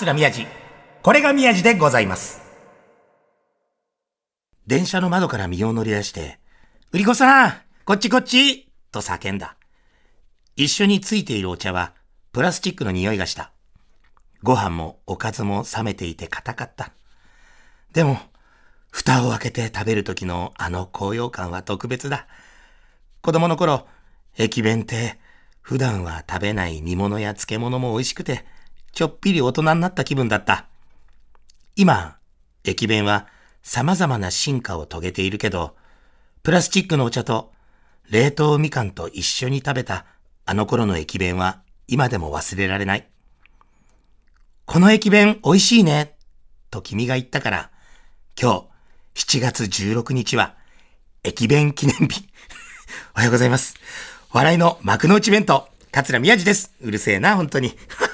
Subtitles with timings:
[0.00, 0.46] 桂宮治。
[1.02, 2.40] これが宮治でございます。
[4.66, 6.38] 電車の窓から身を乗り出して、
[6.92, 7.52] 売り子さん
[7.84, 9.56] こっちこっちと叫んだ。
[10.56, 11.92] 一緒についているお茶は、
[12.32, 13.52] プラスチックの匂いがした。
[14.42, 16.92] ご飯もおかずも冷めていて硬かった。
[17.92, 18.18] でも、
[18.90, 22.26] 蓋を開けて食べる時のあの高揚感は特別だ。
[23.20, 23.86] 子供の頃、
[24.38, 25.18] 駅弁って
[25.60, 28.46] 普段は食べない煮物や漬物も美味しくて、
[28.92, 30.66] ちょっぴり大人になった気分だった。
[31.76, 32.16] 今、
[32.64, 33.26] 駅弁は
[33.62, 35.76] 様々な進化を遂げているけど、
[36.42, 37.52] プラスチックのお茶と
[38.10, 40.06] 冷凍みかんと一緒に食べた
[40.44, 43.08] あの頃の駅弁は今でも忘れられない。
[44.64, 46.16] この駅弁美味しいね、
[46.70, 47.70] と君が言ったから、
[48.40, 48.66] 今
[49.14, 50.56] 日7月16日は
[51.22, 52.28] 駅弁記念日。
[53.14, 53.74] おはようございます。
[54.32, 56.72] 笑いの幕の内弁当、桂宮治です。
[56.80, 57.76] うるせえな、本当に。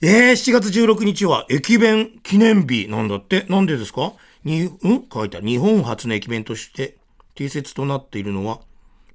[0.00, 3.46] えー、7月16日は駅弁記念日なんだって。
[3.48, 4.12] なんでですか？
[4.44, 5.04] に、うん？
[5.12, 5.46] 書いてある。
[5.48, 6.96] 日本初の駅弁として
[7.34, 8.60] 定説となっているのは、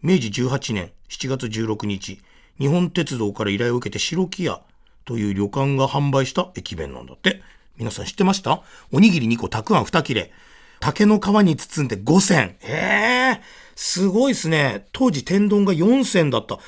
[0.01, 2.19] 明治18年7月16日、
[2.59, 4.61] 日本鉄道から依頼を受けて白木屋
[5.05, 7.41] という旅館が販売した駅弁なんだって。
[7.77, 8.61] 皆さん知ってました？
[8.91, 10.33] おにぎり2個、たくあん2切れ。
[10.81, 12.57] 竹の皮に包んで5銭。
[12.61, 13.41] ええー、
[13.73, 14.85] すごいっすね。
[14.91, 16.59] 当時天丼が4銭だった。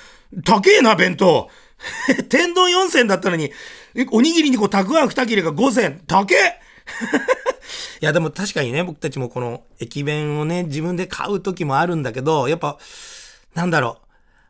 [0.46, 1.50] 高えな、弁当。
[2.30, 3.52] 天丼4銭だったのに、
[4.12, 6.02] おにぎり2個、たくあん2切れが5銭。
[6.08, 6.60] 高え
[8.02, 12.78] いや、でも確かにね、僕たちもこの駅弁をね、自分で買う時もあるんだけど、やっぱ、
[13.54, 14.06] なんだろう。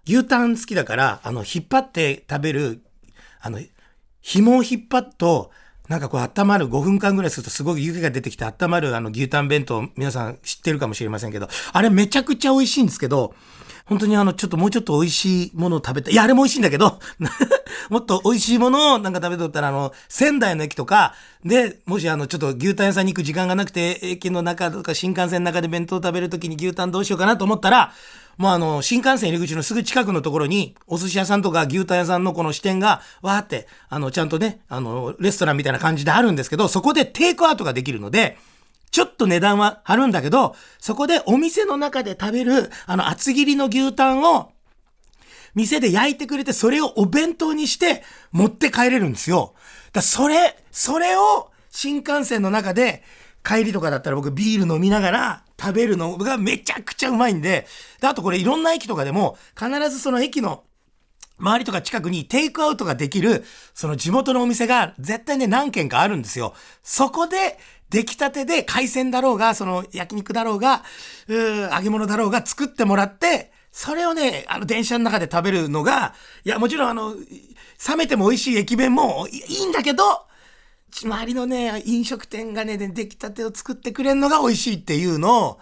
[0.08, 2.82] 牛タン好きだから、あの、引っ張って食べる、
[3.40, 3.60] あの、
[4.22, 5.52] 紐を引っ張っと、
[5.88, 13.36] なんかこう温まる5分間ぐらいするとすごく湯気が出てきて温まるあの牛タン弁当皆さん知ってるかもしれませんけど、あれめちゃくちゃ美味しいんですけど、
[13.86, 16.14] 本当にあのちょっともうちょっと美味しいものを食べたい。
[16.14, 17.00] いや、あれも美味しいんだけど、
[17.90, 27.94] もっと美味しいものをなんか食べとったらあの仙台の駅とかで、もしあのちょっと牛タン屋さんに行く時間がなくて駅の中とか新幹線の中で弁当食べるときに牛タンどうしようかなと思ったら、
[28.38, 38.38] もうあの、新幹線入り口のすぐ近くのところに、お寿司屋さんとか牛タン屋さんのこの支店が、わーって、あの、ちゃんとね、あの、レストランみたいな感じであるんですけど、そこでテイクアウトができるので、
[38.96, 44.54] ちょっと値段は張るんだけど、そこでお店の中で食べる、あの、厚切りの牛タンを、
[45.54, 49.54] 店で焼いてくれて、それをお弁当にして持って帰れるんですよ。
[49.92, 53.04] だそれ、それを新幹線の中で、
[53.44, 57.68] 帰りとかだったら僕ビール飲みながら食べるのがめちゃくちゃうまいんで、
[58.00, 60.64] であとこれいろんな駅とかでも必ずその駅の
[61.38, 66.54] 周りとか近くにテイクアウトができるその地元のお店が絶対ね何軒かあるんですよ。
[66.82, 67.58] そこで
[67.96, 70.84] 出来たてで海鮮だろうが、その焼肉だろうが、
[71.30, 76.14] う揚げ物だろうが作ってもらって、それをね、あの電車の中で食べるのが、
[76.44, 80.04] いやもちろんあの、冷めても美味しい駅弁もいいんだけど、
[80.92, 85.60] 周りのね、飲食店がね、出来たてを作ってくれるのが美味しいっていうのを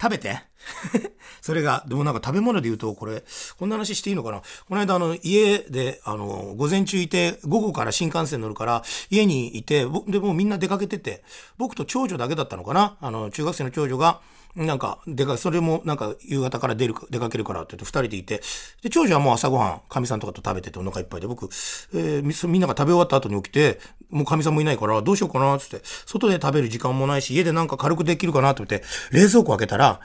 [0.00, 0.40] 食べて。
[1.40, 3.24] それが、でもなんか食べ物で言うと、これ、
[3.58, 4.42] こんな話していいのかな？
[4.68, 11.24] この間、あの、家で、あの、午前中いて、午後から新幹線乗るから、家にいて、で、もうみんな出かけてて、
[11.58, 12.96] 僕と長女だけだったのかな？
[13.00, 14.20] あの、中学生の長女が、
[14.54, 18.42] なんか、でか、それもなんか夕方から出る、出かけるからって言って二人でいて、
[18.82, 21.46] で、長女はもう朝ごはん、かみさんとかと食べててお腹いっぱいで、僕、
[21.94, 23.80] えーみんなが食べ終わった後に起きて、
[24.10, 30.00] もうかみさんもいないから、どうしようかな、つって、外で食べる時間もないし、家でなんか軽くできるかなと思って、冷蔵庫開けたら、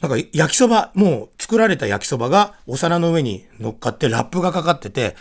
[0.00, 5.16] なんか焼きそば、もう作られた焼きそばがお皿の上に乗っかってラップがかかってて、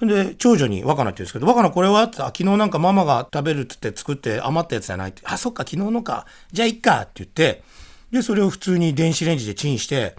[0.00, 5.22] で、長女に若菜って言うんですけど、若菜これはってあ昨日なんかママが食べるって言って作って余ったやつじゃないって。
[5.24, 6.26] あ、そっか、昨日のか。
[6.52, 7.62] じゃあいっかって言って、
[8.10, 10.16] で、それを普通に電子レンジでチンして、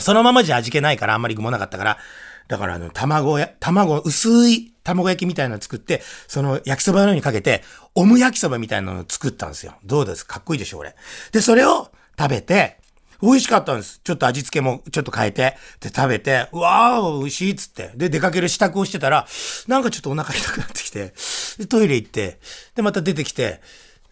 [0.00, 1.98] そのままじゃ味気ないからあんまり具もなかったから、
[2.46, 7.64] だからあの、卵や、卵、薄い卵焼きみたいなの作って、その焼きそばのようにかけて、
[7.94, 9.74] オム焼きそばみたいなのを作ったんですよ。
[9.84, 10.24] どうです？
[10.24, 10.94] かっこいいでしょ、俺。
[11.32, 12.78] で、それを食べて、
[13.22, 14.00] 美味しかったんです。
[14.02, 17.92] ちょっと味付けもちょっと変えて、で、食べて、うわー、美味しいっつって。
[17.94, 19.26] で、出かける支度をしてたら、
[19.68, 21.14] なんかちょっとお腹痛くなってきて、
[21.58, 22.40] で、トイレ行って、
[22.74, 23.60] で、また出てきて、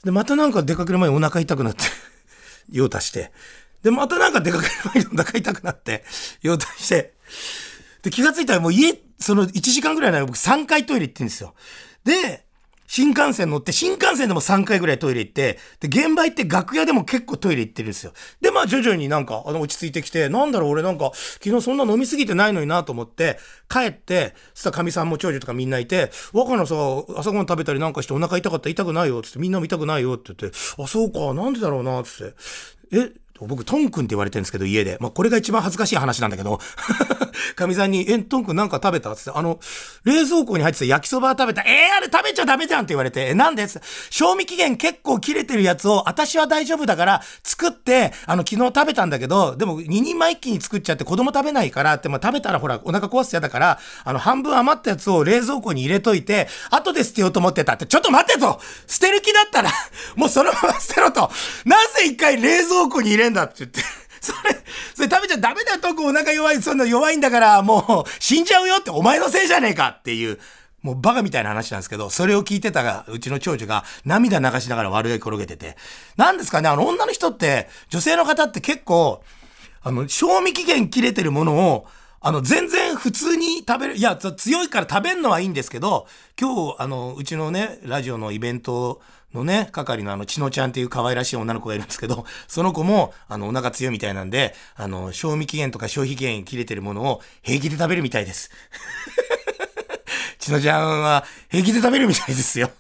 [0.05, 1.83] で、またなんか出かける前にお腹痛くなって、
[2.71, 3.33] 用足して、
[3.83, 6.05] で、またなんか出かける前にお腹痛くなって、
[6.43, 7.15] 用足して、
[8.03, 11.55] で、気がついたらもう家、その1時間ぐらいなら僕3回トイレ行ってるんですよ。
[12.05, 12.45] で、
[12.91, 18.13] 新幹線乗って、新幹線でも3回ぐらいトイレ行って、で、現場行って楽屋でも結構トイレ行ってるんですよ。
[18.41, 23.39] で、まあ徐々になんか、あの、落ち着いてきて、なんだろう、俺なんか、昨日そんな飲みすぎてないのになと思って、
[23.69, 26.75] 帰って、そしたら神さんも長女とかみんないて、若菜さ、
[27.17, 32.35] 朝ごはん食べたりなんかしてお腹痛かった痛くないよ、つって、みんなも痛くないよって言って、あ、そうか、なんでだろうな、つって。
[32.91, 33.13] え、
[33.47, 34.99] 僕、トン君って言われてるんですけど、家で。
[35.01, 36.61] まあ、これが一番恥ずかしい話なんだけど、
[37.57, 39.13] かみさんに、え、トン君なんか食べた？
[39.13, 39.61] ってあの、
[40.05, 41.63] 冷蔵庫に入ってた焼きそば食べた。
[41.63, 43.67] えー、あれ食べちゃダメじゃんって言われて、え、なんで？
[44.11, 58.61] 賞味期限結構切れてるやつを、私は大丈夫だから、作って、あの、昨日食べたんだけど、でも、2人前一気に作っちゃって子供食べないからって、まあ、食べたらほら、お腹壊すやだから、あの、半分余ったやつを冷蔵庫に入れといて、後で捨てようと思ってたって、ちょっと待ってと。
[58.87, 59.71] 捨てる気だったら、
[60.17, 61.31] もうそのまま捨てろと。
[61.65, 63.81] なぜ一回冷蔵庫に入れんだって言って。
[64.21, 64.51] それ、
[64.95, 70.39] それ食べちゃダメだよ、トクお腹弱い、そんな弱いんだから、もう 死んじゃうよってお前のせいじゃねえかっていう、
[70.83, 75.77] もうバカみたいな話なんですけど、それを聞いてたが、うちの長女が涙流しながら悪い転げてて。
[76.17, 79.23] なんですかね、あの女の人って、女性の方って結構、
[79.83, 81.87] あの、賞味期限切れてるものを、
[82.23, 86.07] あの、全然普通に食べる、いや、強いから食べるのはいいんですけど、
[86.39, 89.01] 今日、あの、うちのね、ラジオのイベント
[89.35, 98.51] のね、係のあの、ちのちゃんっていう可愛らしい女の子がいるんですけど、 その子も、あの、お腹強いみたいなんで、あの、賞味期限とか消費期限切れてるものを平気で食べるみたいです。
[100.39, 102.71] ちのちゃんは平気で食べるみたいですよ。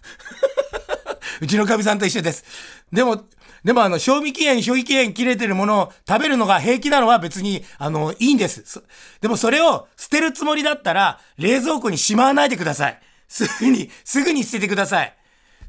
[1.41, 2.45] うちのかみさんと一緒です。
[2.93, 3.25] でも、
[3.65, 8.83] でもあの、賞味期限、消費期限切れてるものを食べるのが平気なのは別に、あの、いいんです。
[9.21, 13.01] でもそれを捨てるつもりだったら、冷蔵庫にしまわないでください。
[13.29, 15.15] すぐに、すぐに捨ててください。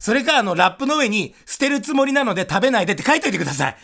[0.01, 3.71] それか、あの、ラップの上に捨てるつもりなので食べないでって書いといてください。
[3.71, 3.75] っ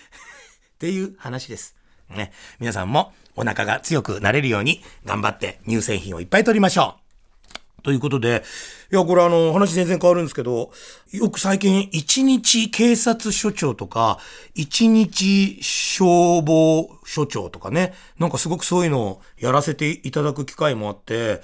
[0.80, 1.76] ていう話です。
[2.10, 2.32] ね。
[2.60, 7.07] 皆さんもお腹が強くなれるように頑張って乳製品をいっぱい取りましょう。
[7.84, 8.44] ということで、
[8.92, 10.72] いや、これあの、話全然変わるんですけど、
[11.12, 14.20] よく最近、一日警察署長とか、
[14.56, 21.42] 一日消防署長とかね、なんかすごくそういうのをやらせていただく機会もあって、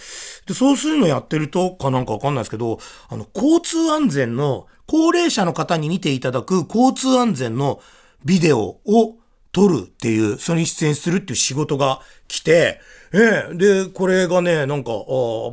[0.47, 7.81] で、そうするのやってるとかなんかわかんないですけど、あの、交通安全の、高齢者の方に見ていただく交通安全の
[8.25, 9.17] ビデオを
[9.51, 12.81] 撮るっていう、それに出演するっていう仕事が来て、
[13.15, 14.95] ええ、で、これがね、なんか、あ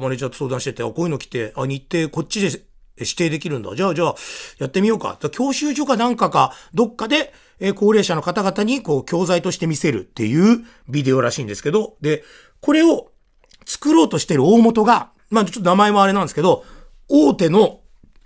[0.00, 2.62] マネージャーと相談してて、あ、こういうの来て、あ、日程こっちで
[2.96, 3.74] 指定できるんだ。
[3.76, 4.14] じゃあ、じゃあ、
[4.58, 5.18] やってみようか。
[5.30, 12.24] 教習所かなんかか、どっかで、え高齢者の方々に、こう、教材として見せるっていうビデオらしいんですけど、で、
[12.62, 13.10] これを
[13.66, 16.64] 作ろうとしてる大元が、まあ、ちょっと名前もあれなんですけど、
[17.08, 17.80] 大手の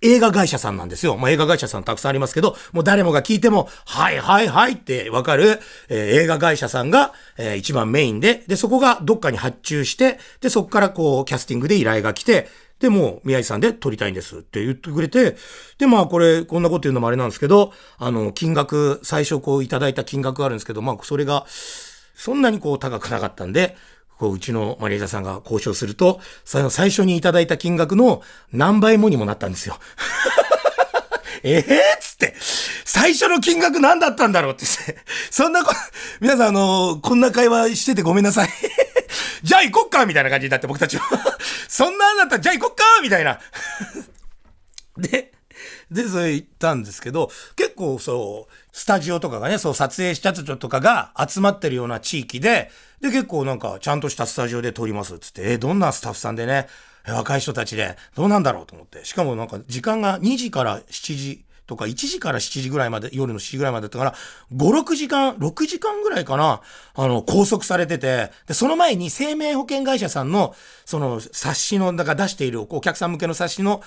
[0.05, 1.17] 映画会社さんなんですよ。
[1.17, 12.49] まあ、映画会社さんたくさんありますけど、もう誰もが聞いても、はいはいはいってわかる、えー、映画会社さんが、えー、一番メインで、で、そこがどっかに発注して、で、そこからこう、キャスティングで依頼が来て、
[12.81, 15.37] で、もう、宮治さんで撮りたいんですって言ってくれて、
[15.79, 21.47] で、まあ、これ、こんなこと言うのもあれなんですけど、あの、金額、最初こういただいた金額があるんですけど、まあ、それが、
[22.15, 23.77] そんなにこう高くなかったんで、
[24.19, 28.23] こう、うちのマネージャーさんが交渉すると、その最初にいただいた金額の
[28.53, 29.79] 何倍もにもなったんですよ。
[31.43, 32.35] え えー、つって、
[32.85, 34.65] 最初の金額何だったんだろうって、
[35.31, 35.75] そんなこ、
[36.21, 38.49] 皆さんあの、こんな会話しててごめんなさい。
[39.43, 41.05] じゃあ行こっかみたいな感じになって僕たちは。
[41.69, 43.41] そんなんだったらじゃあ行こっかみたいな。
[44.97, 45.33] で、
[45.91, 52.71] で、それ行ったんですけど、結構そう、スタジオとかがね、そう撮影した人とかが集まってるような地域で、
[53.01, 56.69] で、結構なんか、ちゃんとしたスタジオで撮りますっつって、えどんなスタッフさんでね、
[57.07, 59.05] 若い人たちで、どうなんだろうと思って。
[59.05, 64.15] しかもなんか、時間が2時から7時とか、1時から7時ぐらいまで、夜の7時ぐらいまでだったから、
[64.55, 66.61] 5、6時間、6時間ぐらいかな、
[66.95, 73.83] あの、拘束されてて、で、その前に生命保険会社さんの、その、冊子の、だから出しているお客さん向けの冊子の、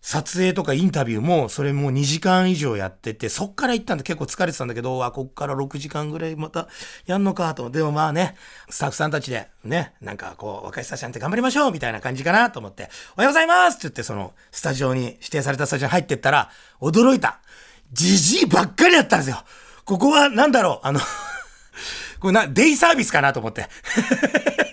[0.00, 6.68] 撮影とかインタビューも、それもう2時間以上やってて、そっから行ったんで結構疲れてたんだけど、あ、こっから6時間ぐらいまた
[7.06, 7.70] やんのかと。
[7.70, 8.36] でもまあね、
[8.70, 16.50] スタッフさんたちで、ね、なんかこう、若いスタッフさんって頑張りましょうみたいな感じかなと思って、おはようございますって言って、その、スタジオに、指定されたスタジオに入ってったら、
[16.80, 17.40] 驚いた。
[17.92, 19.42] じじいばっかりやったんですよ。
[19.84, 21.00] ここは、なんだろう、あの
[22.20, 23.68] これな、デイサービスかなと思って。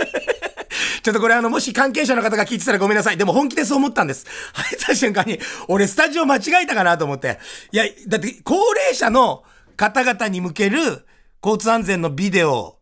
[1.03, 3.17] ちょっとこれあの、もし関係者の方が聞いてたらごめんなさい。
[3.17, 4.25] でも本気でそう思ったんです。
[4.53, 7.39] 入った瞬間に、俺スタジオ間違えたかなと思って。
[7.74, 9.43] いや、だって高齢者の
[9.75, 11.05] 方々に向ける
[11.43, 12.77] 交通安全のビデオ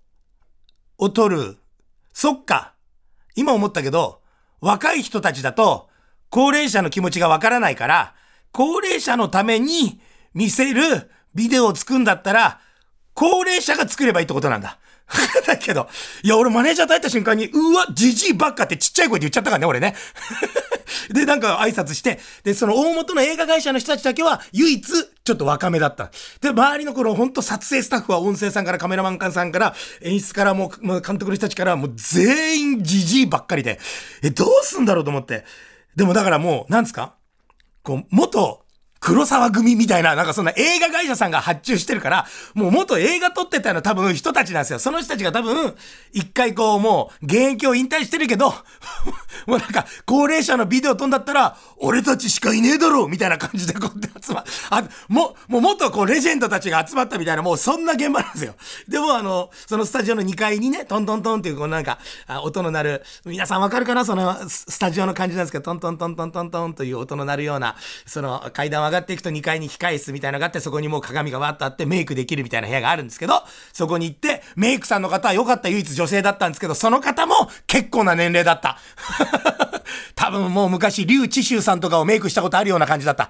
[0.99, 1.57] を撮る。
[2.13, 2.75] そっか。
[3.35, 4.21] 今思ったけど、
[4.59, 5.89] 若い人たちだと、
[6.29, 8.13] 高齢者の気持ちがわからないから、
[8.51, 9.99] 高齢者のために
[10.35, 12.59] 見せるビデオを作るんだったら、
[13.15, 14.77] 高齢者が作ればいいってことなんだ。
[15.45, 15.89] だけど、
[16.23, 19.95] いや、俺マネージャーと会った瞬間に、うわ、じじいばっかってちっちゃい声で言っちゃったからね、俺ね。
[21.11, 24.81] で、なんか挨拶して、で、その大元の映画会社の人たちだけは、唯一、
[25.23, 26.11] ちょっと若めだった。
[26.41, 33.79] で、周りの頃、ほんと撮影スタッフは音声さんからカメラマンさんから、演出からもう、もう監督の人たちから、もう全員じじいばっかりで、
[34.21, 35.45] え、どうすんだろうと思って。
[35.95, 37.15] でもだからもう、なんですか？
[37.83, 38.60] こう、元
[39.01, 44.77] 黒沢組みたいな、なんかそんな映画会社さんが発注してるから、もう元映画撮ってたような多分人たちなんですよ。
[44.77, 45.75] その人たちが多分、
[46.13, 48.53] 一回こうもう、現役を引退してるけど、
[49.47, 58.53] もうなんか、高齢者のビデオ撮んだったら、俺たちしかいねえだろみたいな感じでこうやって集ま、あ、も、もう元こうレジェンドたちが集まったみたいな、もうそんな現場なんですよ。
[58.87, 61.97] でもあの、そのスタジオの2階にね、トントントンっていうこうなんか、
[62.43, 64.05] 音の鳴る、皆さんわかるかな？
[64.05, 73.43] そのスタジオの感じなんですけど、トントントントントントンという音の鳴るような、その階段は上がっていくと2階に控え室みたいなのがあって、そこにもう鏡がわっとあってメイクできるみたいな部屋があるんですけど、
[73.73, 77.35] そこに行って、メイクさんの方は良かった唯一女性だったんですけど、その方も
[77.67, 78.77] 結構な年齢だった。
[80.15, 83.29] 多分もう昔、竜智秀さんとかをメイクしたことあるような感じだった。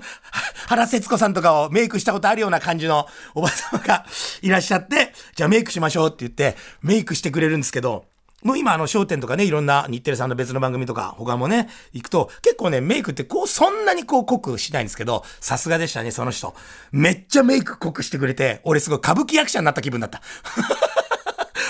[0.68, 4.04] 原節子さんとかをメイクしたことあるような感じのおば様が
[4.42, 8.09] いらっしゃって、じゃあメイクしましょうって言って、メイクしてくれるんですけど、
[8.42, 16.54] もう今あの、商店とかね、いろんな日テレさんの別の番組とか、他もね、行くと、結構ね、メイクってこう、そんなにこう、濃くしないんですけど、さすがでしたね、その人。
[16.90, 20.22] めっちゃメイク濃くしてくれて、俺すごい歌舞伎役者になった気分だった。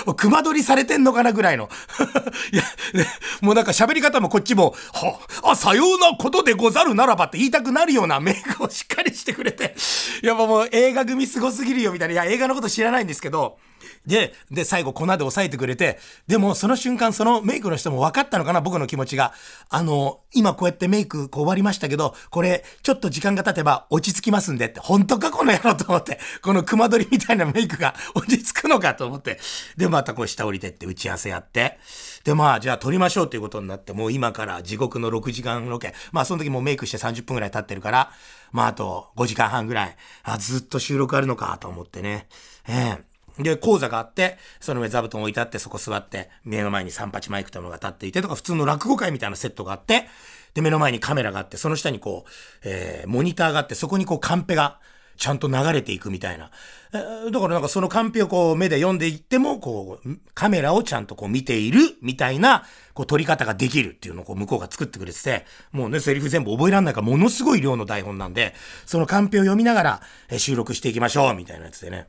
[0.15, 1.69] 熊取りされてんのかなぐらいの。
[2.51, 2.63] いや、
[2.93, 3.07] ね、
[3.41, 9.75] もうなんか喋り方もこっちも、は、あ、さようなことでござるならばって言いたくなるようなメイクをしっかりしてくれて、
[10.23, 13.57] いやもう映画組すごすぎるよみたいな、いや映画のこと知らないんですけど、
[14.05, 19.33] で、で、最後粉で押さえてくれて、でもその瞬間そのメイクの人も分かったのかな僕の気持ちが。
[19.69, 29.39] あの、今こうやってメイクこう終わりましたけど、これちょっと時間が経てば落ち着きますんでって、本当かこの野郎と思って、この熊取りみたいなメイクが落ち着くのかと思って、
[29.77, 31.79] で、またこう下降りてって打ち合わせやって、
[32.23, 35.93] で、まあ、じゃあ撮りましょうっていうことになって、もう今から地獄の6時間ロケ。
[36.11, 38.11] まあ、その時もうメイクして30分ぐらい経ってるから、
[38.51, 42.27] まあ、あと5時間半ぐらい、あ、ずっと収録あるのかと思ってね。
[42.67, 50.07] ええで、講座があって、その上座布団置いてあって、そこ座って、目の前に三八マイクというのが立っていてとか、普通の落語会みたいなセットがあって、
[50.53, 52.29] で、目の前にカメラがあって、その下にこう、
[52.63, 54.79] えー、モニターがあって、そこにこうカンペが、
[55.17, 56.49] ちゃんと流れていくみたいな。
[56.93, 68.55] えー、だからなんかそのカンペをこう目で読んでいっても、こう、カメラをちゃんとこう見ているみたいな、こう撮り方ができるっていうのをこう向こうが作ってくれてて、もうね、セリフ全部覚えらんないからものすごい量の台本なんで、
[68.87, 70.01] そのカンペを読みながら、
[70.37, 72.07] 収録していきましょうみたいなやつでね。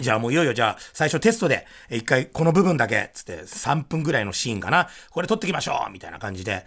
[0.00, 4.88] じゃあもういよいよじゃあ最初テストで一回この部分だけつって3分ぐらいのシーンかな。
[5.10, 6.64] これ撮ってきましょうみたいな感じで。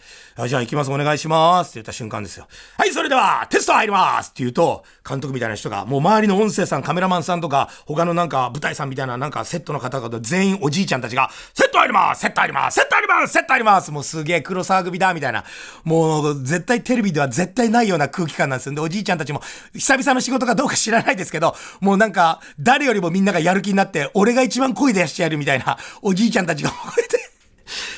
[0.48, 2.48] じゃあ行きますお願いしますって言った瞬間ですよ。
[2.78, 15.44] はいそれではテスト入りますって言うと監督みたいな人がもう周りの音声さんカメラマンさんとか他のなんか舞台さんみたいななんかセットの方々全員おじいちゃんたちがセット入りますセット入りますセット入りますセット入りますもうすげえ黒沢組だみたいな。
[15.84, 18.76] もう絶対テレビでは絶対ないような空気感なんですよ。
[18.76, 19.42] でおじいちゃんたちも
[19.74, 27.20] 久々の仕事かどうか知らないですけどもうなんか誰よりもみんながやる気になって、俺が一番声出してやるみたいな、おじいちゃんたちが覚えて。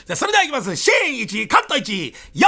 [0.05, 0.75] じゃそれでは行きます。
[0.75, 2.47] シーン1、カット1、よ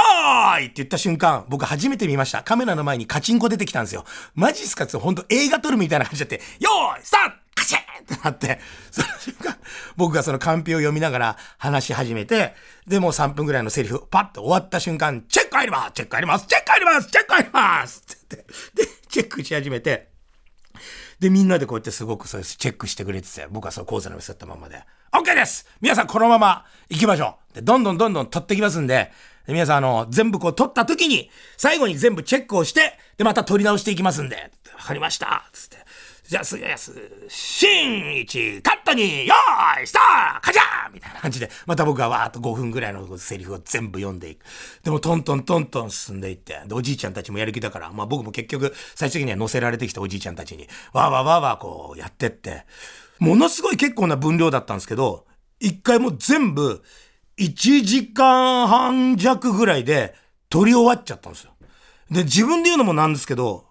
[0.56, 2.42] ーいって言った瞬間、僕初めて見ました。
[2.42, 4.04] カメラの前にカチンコ出てきたんですよ。
[4.34, 7.36] マジっすかってほんと映画撮るみたいな感じでって、よーい、スタート
[7.68, 8.60] チンってなって、
[8.90, 9.56] その瞬間、
[9.96, 12.54] 僕がそのカンペを読みながら話し始めて、
[12.86, 20.08] で、もう3分ぐらいのセリフ、パッと終わった瞬間、チェック入りますチェック入りますチェック入りますチェック入りますって言って、で、チェックし始めて、
[21.20, 22.56] で、みんなでこうやってすごくそうです。
[22.56, 29.10] チェックしてくれてて、僕はその講座の上座ったままで、OK です皆さんこのまま行きましょうで、どんどんどんどん取ってきますんで、
[29.46, 35.78] で皆さんあの、全部こう取った時に、最後に全部チェックをして、で、また取り直していきますんで、わかりましたつって。
[36.28, 36.92] じゃあ、すげえす、
[37.26, 40.92] シーン1、カット2、よーい、スタートカチャー。
[40.92, 42.26] みたいな感じで、また僕はわー。
[42.26, 44.44] っと5分ぐらいのセリフを全部読んでいく。
[44.84, 51.08] でも、トントントントン進んでいって、で、おじいちゃんたちもやる気だから、まあ僕も結局、最終的には乗せられてきたおじいちゃんたちに、わー。
[51.08, 51.24] わー。
[51.24, 51.60] わーわー。
[51.60, 52.66] こうやってって、
[53.18, 55.24] ものすごい結構な分量だったんですけど、
[55.60, 56.82] 一回も全部、
[57.38, 60.14] 1時間半弱ぐらいで
[60.50, 61.52] 撮り終わっちゃったんですよ。
[62.10, 63.64] で、自分で言うのもなんですけど、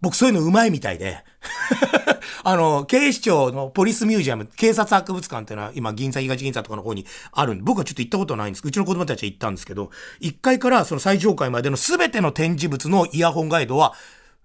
[0.00, 1.24] 僕そういうのうまいみたいで
[2.44, 8.66] あの、警視庁のポリスミュージアム、警察博物館っていうのは今銀座東銀座とかの方にあるんで、僕はちょっと行ったことないんです。
[8.66, 13.94] うちの子供たちは行ったんですけど、1階からその最上階までの全ての展示物のイヤホンガイドは、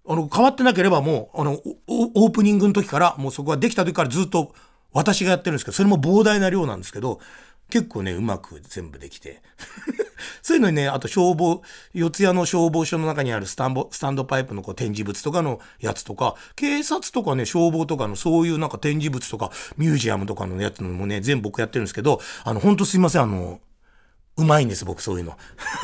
[0.07, 4.53] あの、変わってなければもう、あの、オープニングの時から、もうそこができた時からずっと
[4.93, 7.19] 私がやってるんですけど、それも膨大な量なんですけど、
[7.69, 9.41] 結構ね、うまく全部できて。
[10.41, 11.61] そういうのにね、あと消防、
[11.93, 23.59] 四谷の消防署の中にあるスタンボ、スタンドパイプのこう展示物とかのやつとか、警察とかね、消防とかのそういうなんか展示物とか、ミュージアムとかのやつのもね、全部僕やってるんですけど、あの、ほんとすいません、あの、
[24.37, 25.37] うまいんです、僕そういうの。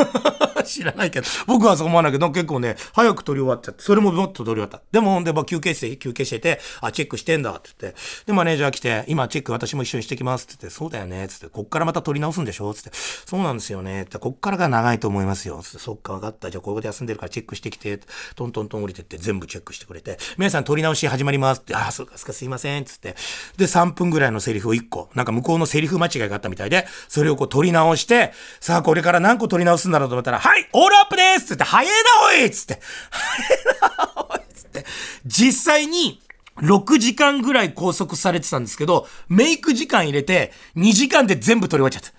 [0.66, 1.28] 知らないけど。
[1.48, 4.82] 僕はそう思わないけど、結構ね、早く撮り終わっちゃって、それももっと撮り終わった。
[4.92, 15.62] でも、でも休憩して、休憩してて、あ、チェックしてんだって言って、で、マネージャー来て、今チェック私も一緒にしてきますって言って、そうだよね、つって、こっからまた撮り直すんでしょつって、そうなんですよね、って、こっからが長いと思いますよ。
[15.64, 16.52] つって、そっか、分かった。
[16.52, 18.00] じゃあここで休んでるからチェックしてきて、
[18.36, 23.16] トントントン降りてって全部チェックしてくれて、皆さん撮り直し始まりますって、あ、そうか、すいません、つって。
[23.58, 31.92] で、3分ぐらいのセリフを1個、なんか向こうのセリフ間違いがあったみたいで、それをこう撮り直して、さあこれから何個撮り直すんだろうと思ったら、はい、オールアップですつって、早え
[32.36, 32.80] なおいつって、
[33.10, 34.86] 早えなおいつって、
[35.26, 36.22] 実際に、
[36.58, 42.12] 6時間ぐらい拘束されてたんですけど、メイク時間入れて、2時間で全部撮り終わっちゃった。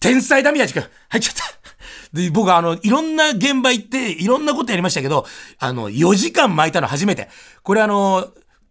[0.00, 1.42] 天才だ宮地君、入っちゃった。
[2.12, 5.26] で、僕あの、いろんな現場行って、いろんなことやりましたけど、
[5.58, 7.28] あの、4時間巻いたの初めて。
[7.62, 8.28] これあの、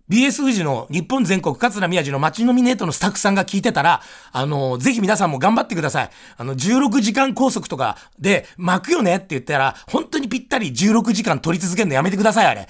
[0.09, 6.09] BS 富士の日本全国桂宮治の街ノミネートのスタッフさんが聞いてたら、あの、ぜひ皆さんも頑張ってください。
[6.37, 12.67] あの、16時間拘束とかで巻くよねって言ったら、本当にぴったり16時間取り続けるのやめてください、あれ。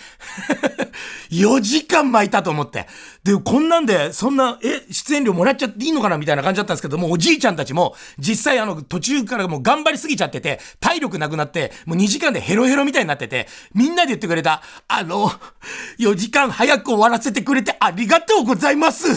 [1.32, 2.88] 4時間巻いたと思って。
[3.24, 15.32] で、こんなんで、そんな、え、出演料もらっちゃっていいのかなみたいな感じだったんですけども、おじいちゃんたちも、実際あの、途中からもう頑張りすぎちゃってて、体力なくなって、もう2時間でヘロヘロみたいになってて、みんなで言ってくれた、あの、
[16.00, 19.08] 4時間早く終わらせてくれてありがとうございます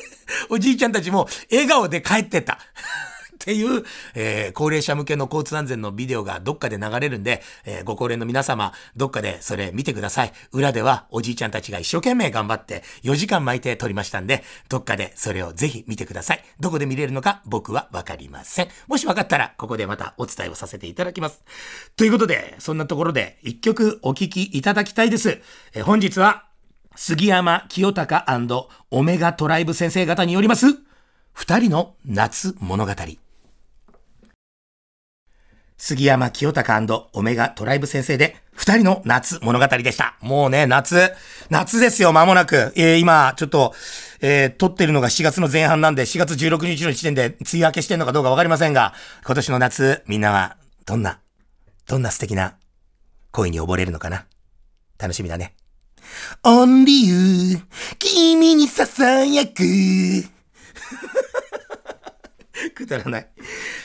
[0.50, 2.58] おじいちゃんたちも笑顔で帰ってた。
[3.38, 10.32] っていう、えー、高齢者向けの交通安全のビデオがどっかで流れるんで、えー、ご高齢の皆様、どっかでそれ見てください。
[10.52, 16.44] 裏ではおじいちゃんたちが一生懸命頑張って4時間巻いて撮りましたんで、どっかでそれをぜひ見てください。
[16.58, 18.68] どこで見れるのか僕はわかりません。
[18.88, 21.44] もしわかったら、ここでまたお伝えをさせていただきます。
[21.96, 25.40] ということで、そんなところで一曲お聴きいただきたいです。
[25.74, 26.44] えー、本日は
[26.96, 28.24] 杉山清隆
[28.90, 30.66] オメガトライブ先生方によります、
[31.32, 32.92] 二人の夏物語。
[35.78, 40.16] 杉山清隆オメガトライブ先生で、二人の夏物語でした。
[40.20, 41.12] もうね、夏、
[41.50, 42.72] 夏ですよ、間もなく。
[42.74, 43.72] えー、今、ちょっと、
[44.20, 48.92] えー、撮ってるのが7月の前半なんで、4月16日の時点で梅雨明けしてんのかどうかわかりませんが、
[49.24, 51.20] 今年の夏、みんなは、どんな、
[51.86, 52.56] どんな素敵な
[53.30, 54.26] 恋に溺れるのかな？
[54.98, 55.54] 楽しみだね。
[56.42, 57.60] only you
[57.98, 60.28] 君に囁く
[62.74, 63.28] くだらない。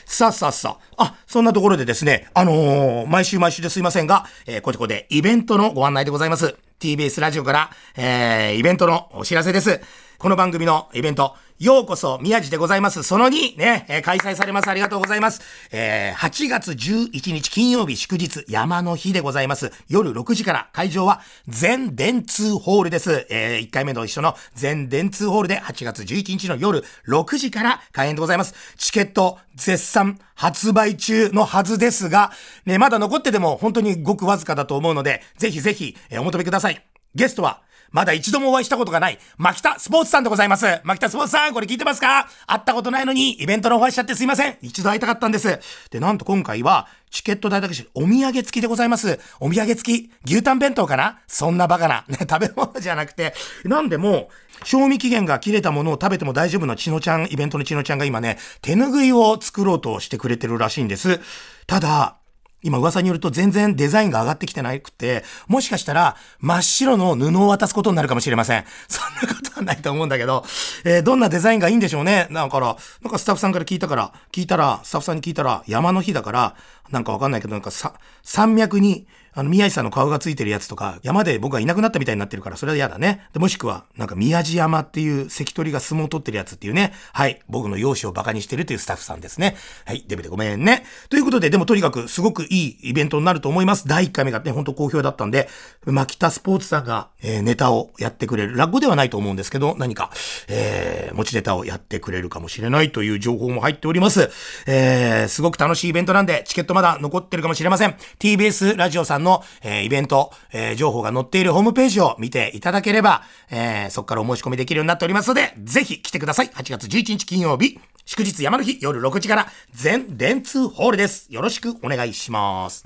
[0.05, 1.03] さあさあさあ。
[1.03, 6.55] あ、そんなところでですね、あのー、毎週毎週ですいませんが、えー、こちこでイベントのご案内でございます。
[6.79, 9.79] TBS ラジオから、えー、イベントのお知らせです。
[10.23, 13.03] この番組のイベント、ようこそ宮地でございます。
[13.03, 14.69] その2、ね、えー、開催されます。
[14.69, 15.41] ありがとうございます。
[15.73, 19.73] えー、8月11日金曜日祝日山の日でございます。
[19.89, 23.27] 夜6時から会場は全電通ホールです。
[23.29, 28.53] えー、1回目と一緒の全電通ホールで8月11日の夜6時から開演でございます。
[28.77, 32.31] チケット絶賛発売中のはずですが、
[32.65, 36.81] ね、まだ残ってても本当にごくわずかだと思うので、ぜひぜひ、え、お求めください。
[37.13, 37.61] ゲストは、
[37.93, 40.65] まだ一度もお会いしたことがない、牧田スポーツさんでございます。
[40.83, 42.27] 牧田スポーツさん、これ聞いてますか？
[42.47, 44.57] 会ったことないのに、イベントのお会いしちゃってすいません。
[44.61, 45.59] 一度会いたかったんです。
[45.91, 49.19] で、なんと今回は、チケット代だけし、お土産付きでございます。
[49.39, 51.19] お土産付き、牛タン弁当かな？
[51.27, 52.03] そんなバカな。
[52.07, 54.29] ね、 食べ物じゃなくて、なんでも、
[54.63, 61.19] 賞味期限が切れたものを食べても大丈夫なちのちゃん、イベントのちのちゃんが今ね、手拭いを作ろうとしてくれてるらしいんです。
[61.67, 62.17] ただ、
[62.63, 68.65] 今噂によると全然デザインが上がってきてなくて、もしかしたら真っ白の布を渡すことになるかもしれません。
[68.87, 70.43] そんなことはないと思うんだけど、
[70.85, 72.27] えー、どんなデザインがいいんでしょうね。
[72.31, 76.55] だから、なんかスタッフさんから聞いたから、聞いたら、スタッフさんに聞いたら、山の日だから、
[76.89, 83.27] なんかわかんないけど、なんかさ、山脈にあの、宮治さんの顔がついてるやつとか、山で僕がいなくなったみたいになってるから、それは嫌だね。
[83.33, 86.93] で、もしくは、なんか宮地山っていう関取が相撲を取ってるやつっていうね。
[87.13, 87.41] はい。
[87.49, 89.55] 僕の容姿を馬鹿にしてるというスタッフさんですね。
[89.85, 90.03] はい。
[90.07, 90.85] デブでごめんね。
[91.09, 93.87] ということで、でもとにかくすごくいいイベントになると思います。
[93.87, 95.49] 第1回目がね、ほんと好評だったんで、
[95.85, 98.55] 牧田スポーツさんが、えー、ネタをやってくれる。
[98.55, 100.11] 落語ではないと思うんですけど、何か、
[100.47, 104.29] えー、持ちネタをやってくれるかもしれないという情報も入っております。
[104.67, 107.95] えー、すごく楽しいイベントなんで、チケットまだ残ってるかもしれません。
[108.19, 116.49] TBS ラジオさんの、えー、イベントント、えー、情報が載っているホームページを見ていただければ、えー、そこからお申し込みできるようになっておりますので、ぜひ来てください。
[116.49, 121.33] 8月11日金曜日、祝日山の日夜6時から全電通ホールです。
[121.33, 122.85] よろしくお願いします。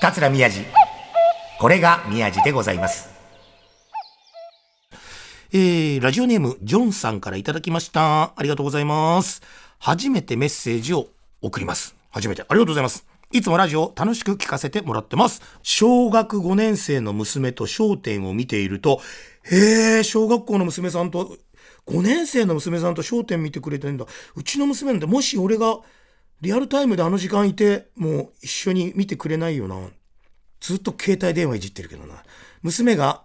[0.00, 0.64] 桂宮治。
[1.58, 3.08] これが宮治でございます。
[5.50, 8.32] えー、ラジオネーム、ジョンさんからいただきました。
[8.36, 9.40] ありがとうございます。
[9.78, 11.08] 初めてメッセージを
[11.40, 11.96] 送ります。
[12.10, 12.42] 初めて。
[12.42, 13.17] ありがとうございます。
[13.30, 15.42] いつもラジオ楽しく聞かせてもらってます。
[15.62, 19.02] 小学5年生の娘と焦点を見ていると、
[19.42, 21.36] へえ、小学校の娘さんと、
[21.86, 24.06] 5年生の娘さんと焦点見てくれてんだ。
[24.34, 25.78] うちの娘なんて、もし俺が
[26.40, 29.76] リアルタイムであの時間いて、もう一緒に見てくれないよな。
[30.60, 32.22] ずっと携帯電話いじってるけどな。
[32.62, 33.24] 娘が、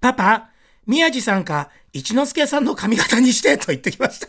[0.00, 0.50] パパ、
[0.86, 4.28] 宮地さんか一之輔さんの髪型にしてと言ってきました。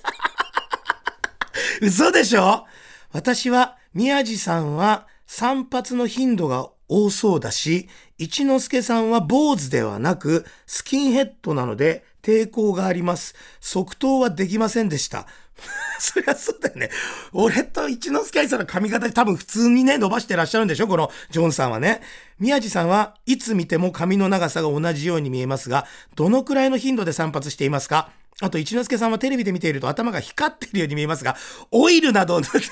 [1.82, 2.66] 嘘でしょ？
[3.12, 13.36] 私は宮地さんは散髪の頻度が多そうだし、一之輔さんは坊主ではなくスキンヘッドなので抵抗があります。
[13.60, 15.28] 即答はできませんでした。
[16.00, 16.90] そりゃそうだよね。
[17.34, 20.88] 俺と一之輔さんの髪型多分普通にね、伸ばしてらっしゃるんでしょ？
[20.88, 22.02] このジョンさんはね。
[22.40, 28.12] 宮地さんはいつ見ても髪の長さが同じように見えますが、どのくらいの頻度で散髪していますか？
[28.42, 31.36] あと、一之輔さんはテレビで見ていると頭が光っているように見えますが、
[31.72, 32.68] オイルなどを塗って。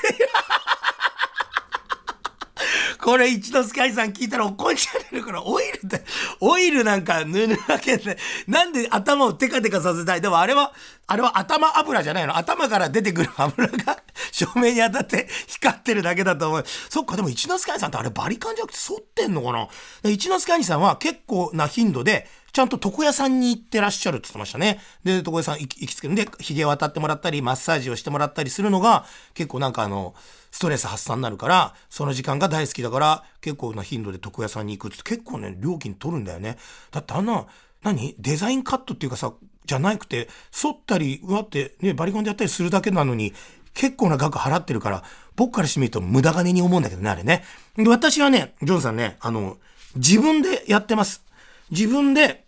[3.00, 6.04] これ一之輔愛さん聞いたら怒っちゃうから、オイルって、
[6.42, 10.22] オイルなんか塗るわけで、なんで頭をテカテカさせたい？
[10.22, 10.74] でもあれは、
[11.08, 12.38] あれは頭油じゃないの。
[12.38, 16.66] 頭から出てくる油が照明に当たって光ってるだけだと思う。
[16.90, 19.68] そっか、でも一之輔愛さんってあれバリカンじゃなくて剃ってんのかな？
[20.10, 24.80] 一之輔兄さんは結構な頻度で、ちゃんと床屋さんに行ってらっしゃるって言ってましたね。
[25.04, 30.15] で、床屋さん行きつけるんで、髭渡ってもらったり、マッサージをしてもらったりするのが、結構なんかあの、
[30.50, 36.58] ストレス発散になるから、その時間が大好きだから、結構な頻度で床屋さんに行くって結構ね、料金取るんだよね。
[36.89, 37.46] だってあんな、
[37.84, 38.15] 何？
[38.17, 39.34] デザインカットっていうかさ、
[39.67, 43.36] じゃなくて、反ったり、うわってね、バリコンでやったりするだけなのに、
[43.76, 45.04] 結構な額払ってるから、
[45.36, 47.43] 僕からしてみると無駄金に思うんだけどね、あれね。
[47.76, 49.58] で、私はね、ジョンさんね、あの、
[49.96, 51.24] 自分でやってます。
[51.70, 52.46] 自分で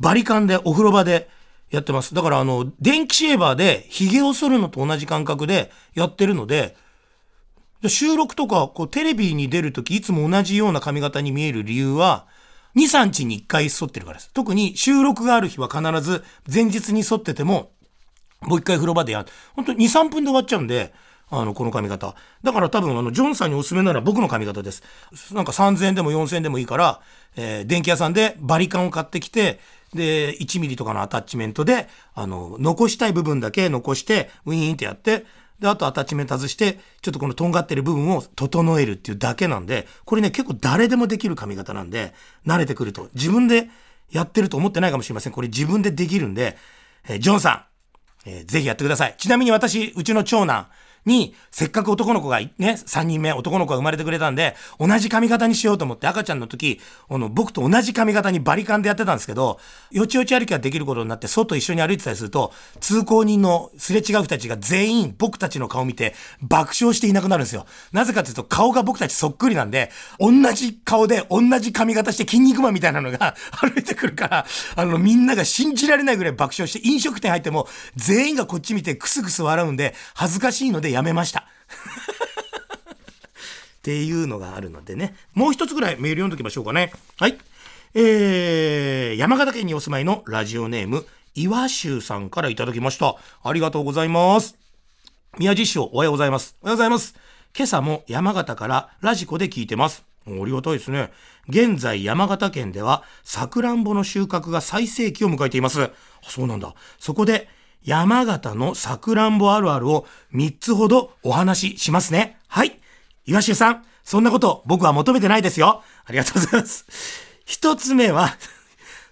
[0.00, 1.28] バリカンでお風呂場で
[1.70, 2.14] やってます。
[2.14, 6.76] だからあの、電気シェーバーで髭を剃るのと同じ感覚でやってるので、
[7.86, 12.26] 収録とかこうテレビに出るときいつも同じような髪型に見える理由は、
[12.76, 14.30] 2、3日に1回剃ってるからです。
[14.32, 17.72] 特に収録がある日は必ず前日に剃ってても、
[18.40, 19.28] もう一回風呂場でやる。
[19.54, 20.92] 本当に2、3分で終わっちゃうんで、
[21.30, 22.14] あの、この髪型。
[22.42, 24.82] だから多分、あの、ジョンさんにおすすめなら僕の髪型です。
[25.32, 27.00] なんか3000円でも4000円でもいいから、
[27.36, 29.60] えー、電気屋さんでバリカンを買ってきて、
[29.94, 35.24] で、1ミリとかのアタッチメントで、あの、残したい部分だけ残して、ウィーンってやって、
[35.60, 42.14] で、あとアタッチメント外して、ちょっとこのとんがってる部分を整えるっていうだけなんで、これね、結構誰でもできる髪型なんで、
[42.46, 43.08] 慣れてくると。
[43.14, 43.68] 自分で
[44.10, 45.32] やってると思ってないかもしれません。
[45.32, 46.56] これ自分でできるんで、
[47.08, 47.66] えー、ジョンさ
[48.24, 49.14] ん、えー、ぜひやってください。
[49.18, 50.68] ちなみに私、うちの長男、
[51.06, 59.58] に、せっかく男の子がね、3人目男の子が生まれてくれたんで、同じ髪型にしようと思って赤ちゃんの時、あの、僕と同じ髪型にバリカンでやってたんですけど、
[59.90, 67.66] よちよち歩きができることになって、外一緒に歩いてたりすると、通行人のすれ違う人たちが全員僕たちの顔見て爆笑していなくなるんですよ。
[67.92, 81.40] なぜかというと、顔が僕たちそっくりなんで、同じ顔で同じ髪型して筋肉マンみたいなのが 歩いてくるから、あの、みんなが信じられないぐらい爆笑して、飲食店入っても全員がこっち見てクスクス笑うんで、恥ずかしいのでやめました。
[83.80, 85.14] っていうのがあるのでね。
[85.34, 86.92] もう一つぐらいメール読んどきましょうかね。
[87.18, 87.38] はい。
[87.94, 93.16] えー、山形県にお住まいのラジオネーム、岩州さんからいただきました。
[93.42, 94.56] ありがとうございます。
[95.38, 96.56] 宮地師匠、おはようございます。
[96.62, 97.14] おはようございます。
[97.56, 100.04] 今朝も山形からラジコで聞いてます。
[100.26, 101.10] ありがたいですね。
[101.48, 105.82] 現在山形県では、さくらんぼの収穫が最盛期を迎えています。
[105.82, 105.90] あ
[106.22, 106.74] そうなんだ。
[106.98, 107.48] そこで、
[107.84, 112.38] 山形のさくらんぼあるあるを3つほどお話ししますね。
[112.48, 112.78] はい。
[113.26, 115.82] 岩州さん、そんなこと僕は求めてないですよ。
[116.04, 116.84] ありがとうございます。
[117.46, 118.36] 1つ目は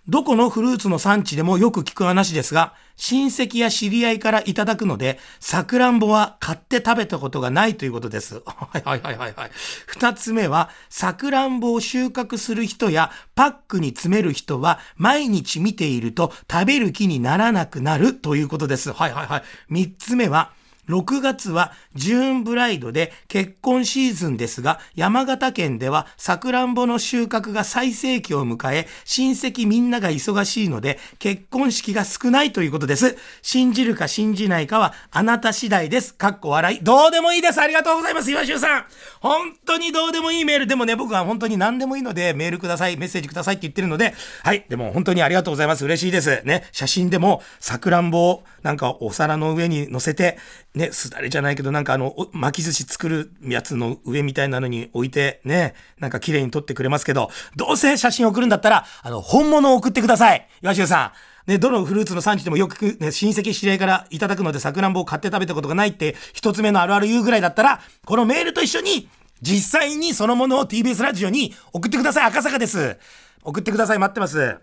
[0.08, 8.40] どこのフルーツの産地でもよく聞く話ですが、親戚や知り合いからいただくので、さくらんぼは買って食べたことがないということです。
[8.48, 9.50] はいはいはいはい。
[9.86, 18.94] 二つ目は、さくらんぼを収穫する人やパックに詰める人は毎日見ていると食べる気にならなくなるということです。
[18.94, 19.42] はいはいはい。
[19.68, 20.52] 三つ目は、
[20.88, 33.16] 6月はジューンブライドで結婚シーズンですが、山形県ではさくらんぼの収穫が最盛期を迎え、親戚みんなが忙しいので、結婚式が少ないということです。
[33.42, 36.14] 信じるか信じないかはあなた次第です。
[36.14, 36.80] かっこ笑い。
[36.82, 37.60] どうでもいいです。
[37.60, 38.30] ありがとうございます。
[38.30, 38.84] 岩修さん。
[39.20, 40.66] 本当にどうでもいいメール。
[40.66, 44.64] でもね、僕は本当に何でもいいので、メールください、メッセージくださいって言ってるので、はい。
[44.68, 45.84] でも本当にありがとうございます。
[45.84, 46.42] 嬉しいです。
[46.44, 46.66] ね。
[46.72, 50.38] 写真でも、さくらんぼをなんかお皿の上に乗せて、
[50.78, 60.48] ね、すだれじゃないけど、なんかあの、巻き寿司作るやつの上みたいなのに置いて、ね、なんか綺麗に撮ってくれますけど、どうせ写真送るんだったら、あの、本物を送ってください。
[60.62, 61.12] 岩州さ
[61.46, 61.50] ん。
[61.50, 69.08] ね、どのフルーツの産地でもよく、ね、親戚知り合いからいただくので、さくらんぼを買って食べたことがないって、一つ目のあるある言うぐらいだったら、このメールと一緒に、
[69.42, 72.26] 実際にそのものを TBS ラジオに送ってください。
[72.26, 72.98] 赤坂です。
[73.42, 73.98] 送ってください。
[73.98, 74.58] 待ってます。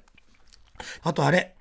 [1.03, 1.55] あとあれ。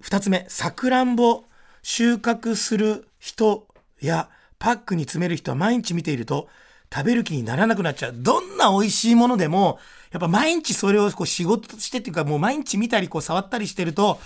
[0.00, 1.44] 二つ目、さくらんぼ
[1.82, 3.67] 収穫する人
[4.00, 6.48] いやパックに詰める人は毎日見ていると
[6.92, 8.14] 食べる気にならなくなっちゃう。
[8.16, 9.78] どんな美味しいものでも、
[10.10, 14.18] やっぱ毎日それをこう仕事としてっていうかもう毎日見たりこう触ったりしてると、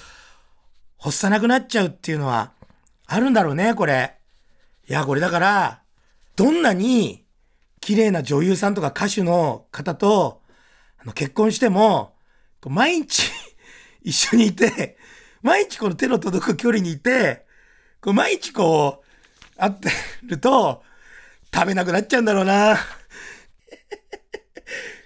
[1.05, 2.53] 欲さなくなっちゃうっていうのは
[3.07, 4.15] あるんだろうね、これ。
[4.89, 5.83] いや、これだから、
[6.37, 7.25] どんなに
[7.81, 10.41] 綺麗な女優さんとか歌手の方と
[10.99, 12.15] あの結婚しても、
[12.65, 13.29] 毎日
[14.03, 14.97] 一緒にいて、
[15.43, 17.45] 毎日この手の届く距離にいて、
[18.01, 19.02] こう毎日こう、
[19.57, 19.91] 会って
[20.23, 20.83] ると、
[21.55, 22.77] 食べなくなっちゃうんだろうな。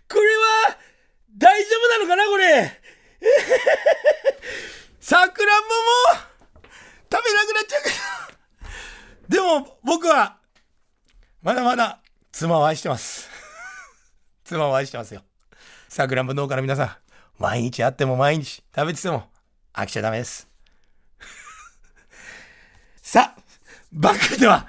[0.08, 0.78] これは、
[1.36, 2.80] 大丈夫なのかなこれ。
[5.00, 5.74] さくらんぼも、
[7.12, 7.96] 食べなくなっちゃうけど。
[9.28, 10.38] でも、僕は、
[11.42, 12.00] まだまだ、
[12.32, 13.28] 妻を愛してます。
[14.44, 15.22] 妻を愛してますよ。
[15.88, 16.96] さくらんぼ農家の皆さん、
[17.38, 19.30] 毎日会っても毎日食べてても
[19.72, 20.48] 飽きちゃダメです。
[23.02, 23.42] さあ、
[23.92, 24.66] 番組では、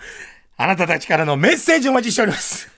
[0.57, 2.69] あなたたちからのメッセージをお待ちしております。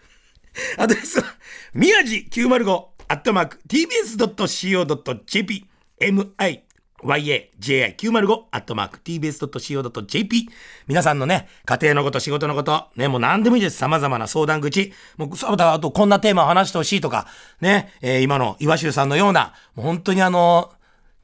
[0.78, 1.26] アドレスは、
[1.74, 5.66] 宮地905アットマーク tbs.co.jp
[7.04, 10.50] miyaji905 アットマーク tbs.co.jp
[10.88, 13.78] 皆さんのね、家庭のこと、仕事のこと、ね、もう何でもいいです。
[13.78, 14.94] 様々な相談口。
[15.18, 17.28] もう、そうだ、あとこんなテーマを話してほしいとか、
[17.62, 20.72] ね、えー、今の岩州さんのような、もう本当にあの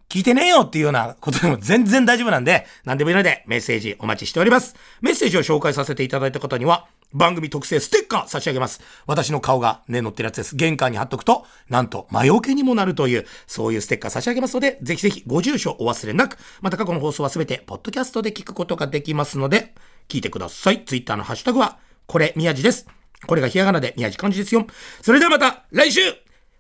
[0.09, 4.75] 聞いてねえよっていうようなことでも全然大丈夫なんで、何でもいいのでメッセージお待ちしております。
[5.01, 8.81] メッセージを紹介させていただいた方には、番組特製ステッカー差し上げます。
[9.07, 10.55] 私の顔がね、載ってるやつです。
[10.55, 19.73] 玄関に貼っとくと、なんと、魔除けにもなるという、そういうステッカー差し上げますので、ぜひぜひご住所お忘れなく、また過去の放送はすべて、ポッドキャストで聞くことができますので、
[20.09, 20.83] 聞いてください。
[20.83, 22.87] ツイッターのハッシュタグは、これ、宮地です。
[23.27, 24.67] これがひらがなで宮地漢字ですよ。
[25.01, 26.01] それではまた、来週、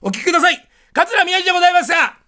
[0.01, 0.67] お聞きください。
[0.93, 2.24] 桂宮地でございました